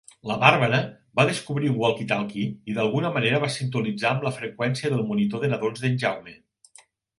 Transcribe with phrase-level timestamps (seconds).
[0.29, 0.77] La Bàrbara
[1.19, 5.55] va descobrir un "walkie-talkie" i d'alguna manera va sintonitzar amb la freqüència del monitor de
[5.55, 6.39] nadons d'en Jaume.